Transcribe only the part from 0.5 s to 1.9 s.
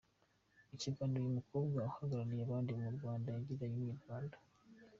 Mu kiganiro uyu mukobwa